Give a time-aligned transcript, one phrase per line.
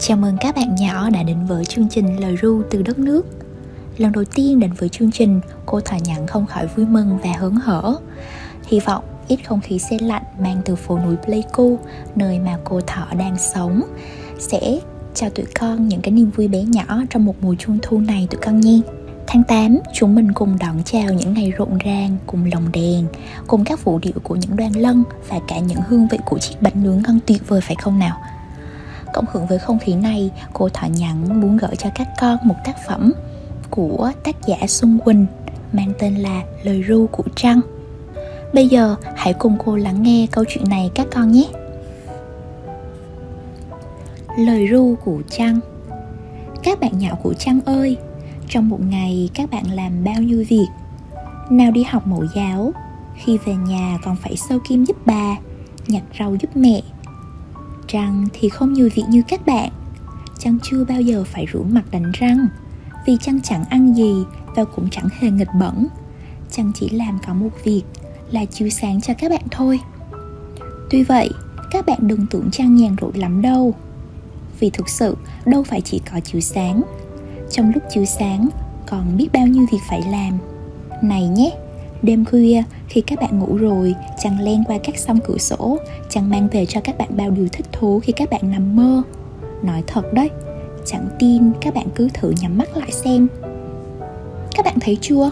[0.00, 3.26] Chào mừng các bạn nhỏ đã đến với chương trình Lời ru từ đất nước.
[3.98, 7.32] Lần đầu tiên đến với chương trình, cô thỏa nhận không khỏi vui mừng và
[7.38, 7.96] hớn hở.
[8.66, 11.78] Hy vọng ít không khí xe lạnh mang từ phố núi Pleiku,
[12.14, 13.82] nơi mà cô thỏ đang sống.
[14.38, 14.80] Sẽ
[15.14, 18.26] cho tụi con những cái niềm vui bé nhỏ trong một mùa trung thu này
[18.30, 18.80] tụi con nhé
[19.26, 23.06] Tháng 8, chúng mình cùng đón chào những ngày rộn ràng cùng lồng đèn,
[23.46, 26.54] cùng các vũ điệu của những đoàn lân và cả những hương vị của chiếc
[26.60, 28.20] bánh nướng ngon tuyệt vời phải không nào?
[29.16, 32.54] Cộng hưởng với không khí này, cô Thỏ Nhắn muốn gửi cho các con một
[32.64, 33.12] tác phẩm
[33.70, 35.26] của tác giả Xuân Quỳnh
[35.72, 37.60] mang tên là Lời ru của trăng.
[38.54, 41.48] Bây giờ hãy cùng cô lắng nghe câu chuyện này các con nhé.
[44.38, 45.60] Lời ru của trăng
[46.62, 47.96] Các bạn nhỏ của trăng ơi,
[48.48, 50.68] trong một ngày các bạn làm bao nhiêu việc
[51.50, 52.72] nào đi học mẫu giáo
[53.14, 55.36] khi về nhà còn phải sâu kim giúp bà
[55.86, 56.82] nhặt rau giúp mẹ
[57.88, 59.70] trăng thì không nhiều việc như các bạn.
[60.38, 62.46] Chăng chưa bao giờ phải rửa mặt đánh răng?
[63.06, 64.24] Vì chăng chẳng ăn gì
[64.56, 65.86] và cũng chẳng hề nghịch bẩn?
[66.50, 67.82] Chăng chỉ làm có một việc
[68.30, 69.80] là chiếu sáng cho các bạn thôi?
[70.90, 71.30] Tuy vậy,
[71.70, 73.74] các bạn đừng tưởng chăng nhàn rỗi lắm đâu.
[74.60, 75.16] Vì thực sự,
[75.46, 76.82] đâu phải chỉ có chiếu sáng.
[77.50, 78.48] Trong lúc chiếu sáng,
[78.86, 80.38] còn biết bao nhiêu việc phải làm.
[81.02, 81.52] Này nhé!
[82.02, 85.78] Đêm khuya, khi các bạn ngủ rồi, chàng len qua các song cửa sổ.
[86.08, 89.02] Chàng mang về cho các bạn bao điều thích thú khi các bạn nằm mơ.
[89.62, 90.30] Nói thật đấy,
[90.86, 93.28] chẳng tin các bạn cứ thử nhắm mắt lại xem.
[94.54, 95.30] Các bạn thấy chưa?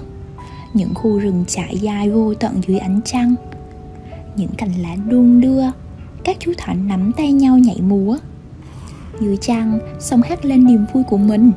[0.75, 3.35] Những khu rừng trải dài vô tận dưới ánh trăng.
[4.37, 5.63] Những cành lá đung đưa,
[6.25, 8.17] các chú thỏ nắm tay nhau nhảy múa.
[9.21, 11.53] Dưới trăng, sông hát lên niềm vui của mình.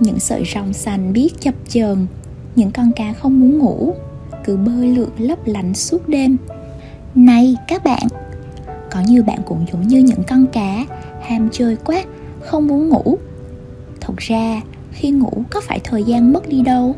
[0.00, 2.06] Những sợi rong xanh biết chập chờn
[2.58, 3.94] những con cá không muốn ngủ,
[4.44, 6.36] cứ bơi lượn lấp lánh suốt đêm.
[7.14, 8.06] Này các bạn,
[8.90, 10.86] có nhiều bạn cũng giống như những con cá,
[11.22, 12.04] ham chơi quá,
[12.40, 13.18] không muốn ngủ.
[14.00, 14.60] Thật ra,
[14.92, 16.96] khi ngủ có phải thời gian mất đi đâu?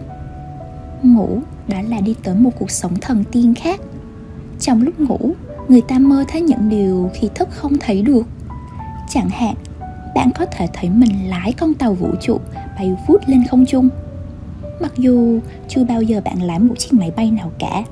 [1.03, 3.81] Ngủ đã là đi tới một cuộc sống thần tiên khác.
[4.61, 5.33] Trong lúc ngủ,
[5.69, 8.27] người ta mơ thấy những điều khi thức không thấy được.
[9.09, 9.55] Chẳng hạn,
[10.15, 12.39] bạn có thể thấy mình lái con tàu vũ trụ
[12.77, 13.89] bay vút lên không trung
[14.81, 17.85] mặc dù chưa bao giờ bạn lái một chiếc máy bay nào cả.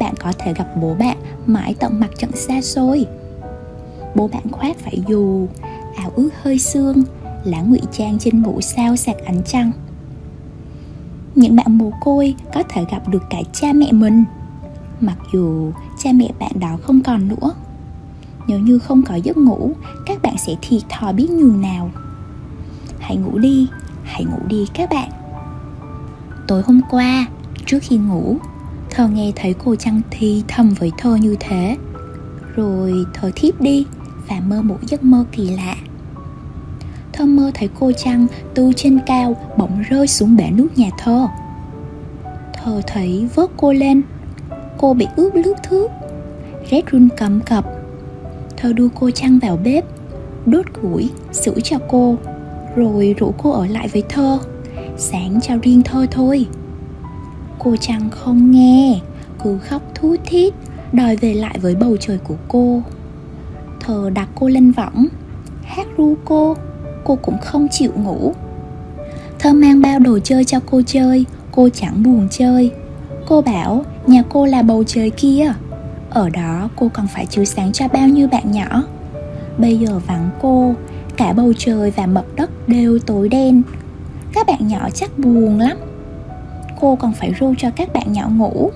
[0.00, 3.06] Bạn có thể gặp bố bạn mãi tận mặt trận xa xôi.
[4.14, 5.48] Bố bạn khoác phải dù
[5.96, 7.02] áo ướt hơi sương
[7.44, 9.72] lá ngụy trang trên mũ sao sạc ánh trăng.
[11.34, 14.24] Những bạn mồ côi có thể gặp được cả cha mẹ mình.
[15.00, 17.54] Mặc dù cha mẹ bạn đó không còn nữa,
[18.46, 19.72] nếu như không có giấc ngủ,
[20.06, 21.90] các bạn sẽ thiệt thòi biết nhường nào.
[22.98, 23.68] Hãy ngủ đi,
[24.02, 25.10] hãy ngủ đi các bạn
[26.50, 27.26] tối hôm qua,
[27.66, 28.36] trước khi ngủ,
[28.90, 31.76] thơ nghe thấy cô trăng thi thầm với thơ như thế.
[32.56, 33.86] Rồi thơ thiếp đi
[34.28, 35.76] và mơ một giấc mơ kỳ lạ.
[37.12, 41.26] Thơ mơ thấy cô trăng từ trên cao bỗng rơi xuống bể nước nhà thơ.
[42.52, 44.02] Thơ thấy vớt cô lên,
[44.78, 45.90] cô bị ướt lướt thước.
[46.70, 47.64] Rét run cầm cập.
[48.56, 49.84] Thơ đưa cô trăng vào bếp,
[50.46, 52.16] đốt củi, sửa cho cô,
[52.76, 54.38] rồi rủ cô ở lại với thơ
[54.96, 56.46] sáng cho riêng thôi thôi.
[57.58, 59.00] Cô chàng không nghe,
[59.44, 60.54] cứ khóc thút thít,
[60.92, 62.82] đòi về lại với bầu trời của cô.
[63.80, 65.06] Thờ đặt cô lên võng,
[65.62, 66.56] hát ru cô
[67.04, 68.32] cô cũng không chịu ngủ.
[69.38, 72.72] Thơ mang bao đồ chơi cho cô chơi, cô chẳng buồn chơi.
[73.26, 75.52] Cô bảo nhà cô là bầu trời kia,
[76.10, 78.82] ở đó cô còn phải chiếu sáng cho bao nhiêu bạn nhỏ.
[79.58, 80.74] Bây giờ vắng cô,
[81.16, 83.62] cả bầu trời và mặt đất đều tối đen
[84.34, 85.76] các bạn nhỏ chắc buồn lắm.
[86.80, 88.70] Cô còn phải ru cho các bạn nhỏ ngủ.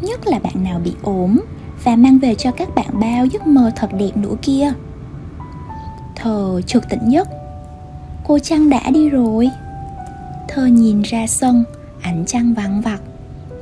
[0.00, 1.40] Nhất là bạn nào bị ốm
[1.84, 4.72] và mang về cho các bạn bao giấc mơ thật đẹp nữa kia.
[6.16, 7.28] Thờ trực tỉnh giấc
[8.30, 9.50] cô trăng đã đi rồi?
[10.48, 11.64] Thơ nhìn ra sân,
[12.02, 13.00] ánh trăng vắng vặt.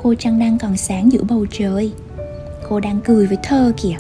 [0.03, 1.93] Cô trăng đang còn sáng giữa bầu trời?
[2.69, 3.97] Cô đang cười với thơ kìa.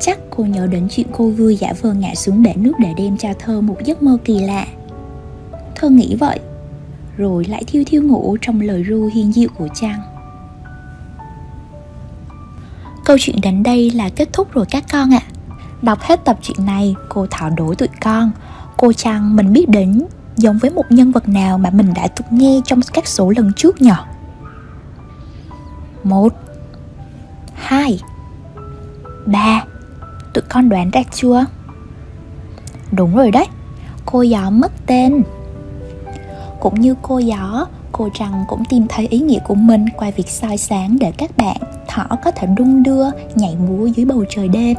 [0.00, 3.16] Chắc cô nhớ đến chuyện cô vui giả vờ ngã xuống bể nước để đem
[3.16, 4.66] cho thơ một giấc mơ kỳ lạ
[5.80, 6.40] thơ nghĩ vậy,
[7.16, 10.00] rồi lại thiêu thiêu ngủ trong lời ru hiền diệu của chàng.
[13.04, 15.22] Câu chuyện đến đây là kết thúc rồi các con ạ.
[15.22, 15.30] À.
[15.82, 18.30] đọc hết tập truyện này, cô thảo đố tụi con,
[18.76, 20.02] cô chàng mình biết đến
[20.36, 23.52] giống với một nhân vật nào mà mình đã từng nghe trong các số lần
[23.56, 23.90] trước nhỉ?
[26.04, 26.32] Một,
[27.54, 28.00] hai,
[29.26, 29.64] ba.
[30.34, 31.46] Tụi con đoán ra chưa?
[32.92, 33.46] Đúng rồi đấy,
[34.06, 35.22] cô giáo mất tên
[36.60, 40.28] cũng như cô gió, cô trăng cũng tìm thấy ý nghĩa của mình qua việc
[40.28, 41.56] soi sáng để các bạn,
[41.88, 43.04] thỏ có thể đung đưa,
[43.34, 44.76] nhảy múa dưới bầu trời đêm.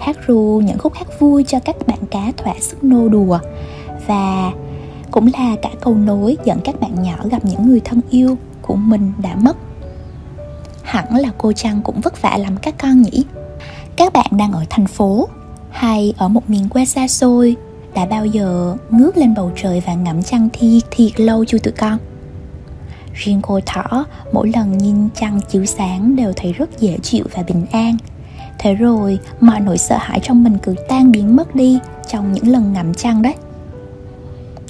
[0.00, 3.38] Hát ru những khúc hát vui cho các bạn cá thỏa sức nô đùa.
[4.06, 4.52] Và
[5.10, 8.76] cũng là cả câu nối dẫn các bạn nhỏ gặp những người thân yêu của
[8.76, 9.56] mình đã mất.
[10.82, 13.24] Hẳn là cô Trăng cũng vất vả lắm các con nhỉ?
[13.96, 15.28] Các bạn đang ở thành phố
[15.70, 17.56] hay ở một miền quê xa xôi?
[17.94, 21.72] Đã bao giờ ngước lên bầu trời và ngắm trăng thiệt thiệt lâu chưa tụi
[21.72, 21.98] con?
[23.14, 27.42] Riêng cô thỏ, mỗi lần nhìn trăng chiếu sáng đều thấy rất dễ chịu và
[27.42, 27.96] bình an.
[28.58, 31.78] Thế rồi, mọi nỗi sợ hãi trong mình cứ tan biến mất đi
[32.08, 33.34] trong những lần ngắm trăng đấy.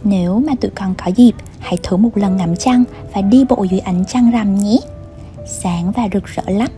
[0.05, 2.85] Nếu mà tụi con có dịp, hãy thử một lần ngắm trăng
[3.15, 4.79] và đi bộ dưới ánh trăng rằm nhé.
[5.47, 6.69] Sáng và rực rỡ lắm.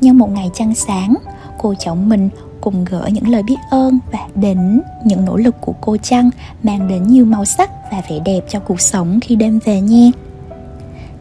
[0.00, 1.14] Nhưng một ngày trăng sáng,
[1.58, 2.28] cô cháu mình
[2.66, 6.30] cùng gửi những lời biết ơn và đến những nỗ lực của cô Trăng
[6.62, 10.10] mang đến nhiều màu sắc và vẻ đẹp cho cuộc sống khi đêm về nha.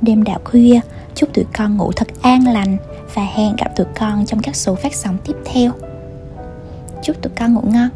[0.01, 0.79] Đêm đạo khuya,
[1.15, 2.77] chúc tụi con ngủ thật an lành
[3.13, 5.71] và hẹn gặp tụi con trong các số phát sóng tiếp theo.
[7.03, 7.89] Chúc tụi con ngủ ngon.